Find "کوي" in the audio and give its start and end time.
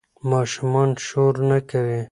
1.69-2.01